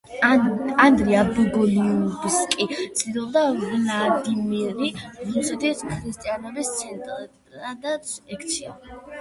ანდრია 0.83 1.25
ბოგოლიუბსკი 1.33 2.67
ცდილობდა 3.01 3.43
ვლადიმირი 3.59 4.89
რუსეთის 5.35 5.85
ქრისტიანობის 5.93 6.73
ცენტრადაც 6.81 8.17
ექცია. 8.39 8.77